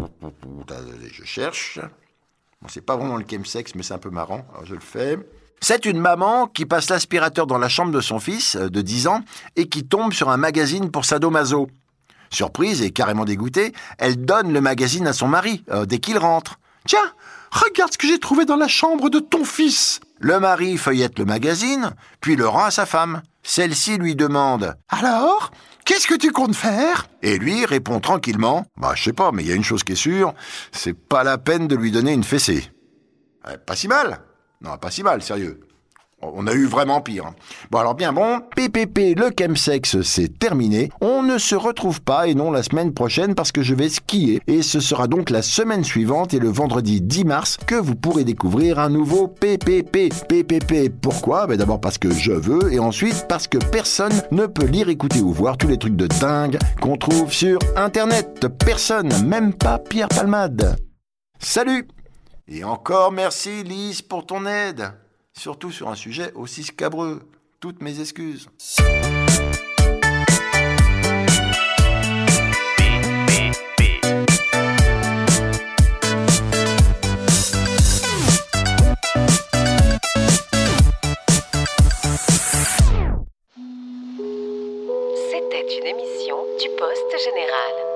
Je 1.13 1.25
cherche. 1.25 1.81
Bon, 2.61 2.69
c'est 2.69 2.85
pas 2.85 2.99
vraiment 2.99 3.17
le 3.17 3.25
chemsex, 3.27 3.75
mais 3.75 3.83
c'est 3.83 3.95
un 3.95 3.99
peu 3.99 4.11
marrant. 4.11 4.45
Alors, 4.53 4.67
je 4.67 4.75
le 4.75 4.81
fais. 4.81 5.17
C'est 5.65 5.87
une 5.87 6.01
maman 6.01 6.49
qui 6.49 6.67
passe 6.67 6.91
l'aspirateur 6.91 7.47
dans 7.47 7.57
la 7.57 7.69
chambre 7.69 7.93
de 7.93 8.01
son 8.01 8.19
fils 8.19 8.57
euh, 8.57 8.69
de 8.69 8.83
10 8.83 9.07
ans 9.07 9.21
et 9.55 9.69
qui 9.69 9.85
tombe 9.85 10.13
sur 10.13 10.29
un 10.29 10.37
magazine 10.37 10.91
pour 10.91 11.05
sadomaso. 11.05 11.69
Surprise 12.31 12.83
et 12.83 12.91
carrément 12.91 13.25
dégoûtée, 13.25 13.73
elle 13.99 14.25
donne 14.25 14.53
le 14.53 14.61
magazine 14.61 15.07
à 15.07 15.13
son 15.13 15.29
mari 15.29 15.63
euh, 15.71 15.87
dès 15.87 16.01
qu'il 16.01 16.19
rentre. 16.19 16.59
Tiens, 16.85 17.13
regarde 17.53 17.93
ce 17.93 17.99
que 17.99 18.09
j'ai 18.09 18.19
trouvé 18.19 18.45
dans 18.45 18.57
la 18.57 18.67
chambre 18.67 19.09
de 19.09 19.21
ton 19.21 19.45
fils. 19.45 20.01
Le 20.19 20.41
mari 20.41 20.77
feuillette 20.79 21.21
le 21.21 21.27
magazine, 21.27 21.93
puis 22.21 22.35
le 22.35 22.49
rend 22.49 22.65
à 22.65 22.71
sa 22.73 22.85
femme. 22.85 23.23
Celle-ci 23.45 23.99
lui 23.99 24.17
demande 24.17 24.75
Alors 24.89 25.53
Qu'est-ce 25.85 26.09
que 26.09 26.17
tu 26.17 26.33
comptes 26.33 26.57
faire? 26.57 27.07
Et 27.23 27.39
lui 27.39 27.67
répond 27.67 28.01
tranquillement 28.01 28.67
Bah, 28.77 28.95
je 28.97 29.05
sais 29.05 29.13
pas, 29.13 29.31
mais 29.31 29.45
il 29.45 29.49
y 29.49 29.53
a 29.53 29.57
une 29.57 29.63
chose 29.63 29.85
qui 29.85 29.93
est 29.93 29.97
sûre, 29.97 30.35
c'est 30.73 30.93
pas 30.93 31.23
la 31.23 31.39
peine 31.39 31.69
de 31.69 31.77
lui 31.77 31.93
donner 31.93 32.13
une 32.13 32.25
fessée. 32.25 32.69
pas 33.65 33.77
si 33.77 33.87
mal 33.87 34.21
non, 34.63 34.79
pas 34.79 34.91
si 34.91 35.03
mal, 35.03 35.23
sérieux. 35.23 35.61
On 36.25 36.47
a 36.47 36.53
eu 36.53 36.67
vraiment 36.67 37.01
pire. 37.01 37.27
Hein. 37.27 37.35
Bon 37.73 37.79
alors 37.79 37.97
bien 37.97 38.13
bon, 38.13 38.41
PPP, 38.55 39.19
le 39.19 39.31
chemsex, 39.37 40.03
c'est 40.03 40.39
terminé. 40.39 40.89
On 41.01 41.25
ne 41.25 41.37
se 41.37 41.57
retrouve 41.57 42.01
pas 42.01 42.29
et 42.29 42.35
non 42.37 42.53
la 42.53 42.63
semaine 42.63 42.95
prochaine 42.95 43.35
parce 43.35 43.51
que 43.51 43.63
je 43.63 43.75
vais 43.75 43.89
skier. 43.89 44.41
Et 44.47 44.63
ce 44.63 44.79
sera 44.79 45.09
donc 45.09 45.31
la 45.31 45.43
semaine 45.43 45.83
suivante 45.83 46.33
et 46.33 46.39
le 46.39 46.49
vendredi 46.49 47.01
10 47.01 47.25
mars 47.25 47.57
que 47.67 47.75
vous 47.75 47.97
pourrez 47.97 48.23
découvrir 48.23 48.79
un 48.79 48.89
nouveau 48.89 49.27
PPP. 49.27 50.11
PPP, 50.29 50.93
pourquoi? 51.01 51.49
Ben 51.49 51.57
D'abord 51.57 51.81
parce 51.81 51.99
que 51.99 52.13
je 52.13 52.33
veux 52.33 52.73
et 52.73 52.79
ensuite 52.79 53.27
parce 53.29 53.49
que 53.49 53.59
personne 53.59 54.23
ne 54.31 54.47
peut 54.47 54.67
lire, 54.67 54.89
écouter 54.89 55.21
ou 55.21 55.33
voir 55.33 55.59
tous 55.59 55.67
les 55.67 55.79
trucs 55.79 55.97
de 55.97 56.07
dingue 56.07 56.59
qu'on 56.81 56.97
trouve 56.97 57.33
sur 57.33 57.59
Internet. 57.75 58.47
Personne, 58.65 59.11
même 59.27 59.55
pas 59.55 59.81
Pierre 59.81 60.09
Palmade. 60.09 60.77
Salut 61.41 61.89
et 62.49 62.65
encore 62.65 63.13
merci 63.13 63.63
Lise 63.63 64.03
pour 64.03 64.27
ton 64.27 64.47
aide, 64.47 64.93
surtout 65.33 65.71
sur 65.71 65.89
un 65.89 65.95
sujet 65.95 66.33
aussi 66.35 66.65
scabreux. 66.65 67.29
Toutes 67.61 67.81
mes 67.81 68.01
excuses. 68.01 68.49
C'était 85.31 85.79
une 85.79 85.87
émission 85.87 86.37
du 86.59 86.69
Poste 86.77 87.17
Général. 87.25 87.92